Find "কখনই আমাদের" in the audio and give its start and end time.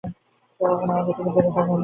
0.61-1.13